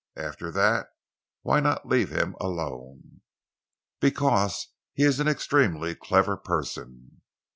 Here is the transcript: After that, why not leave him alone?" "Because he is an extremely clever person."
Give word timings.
After 0.17 0.49
that, 0.49 0.87
why 1.43 1.59
not 1.59 1.87
leave 1.87 2.09
him 2.09 2.35
alone?" 2.41 3.21
"Because 3.99 4.69
he 4.95 5.03
is 5.03 5.19
an 5.19 5.27
extremely 5.27 5.93
clever 5.93 6.37
person." 6.37 7.21